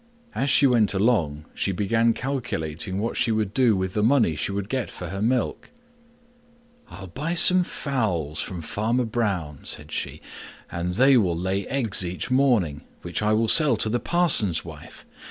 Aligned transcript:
As 0.33 0.49
she 0.49 0.65
went 0.65 0.95
along 0.95 1.45
she 1.53 1.71
began 1.71 2.13
calculating 2.13 2.97
what 2.97 3.17
she 3.17 3.31
would 3.31 3.53
do 3.53 3.75
with 3.75 3.93
the 3.93 4.01
money 4.01 4.33
she 4.35 4.51
would 4.51 4.67
get 4.67 4.89
for 4.89 5.07
the 5.07 5.21
milk. 5.21 5.69
"I'll 6.89 7.05
buy 7.05 7.35
some 7.35 7.63
fowls 7.63 8.41
from 8.41 8.63
Farmer 8.63 9.05
Brown," 9.05 9.59
said 9.61 9.91
she, 9.91 10.19
"and 10.71 10.95
they 10.95 11.17
will 11.17 11.37
lay 11.37 11.67
eggs 11.67 12.03
each 12.03 12.31
morning, 12.31 12.81
which 13.03 13.21
I 13.21 13.33
will 13.33 13.47
sell 13.47 13.75
to 13.77 13.89
the 13.89 13.99
parson's 13.99 14.65
wife. 14.65 15.05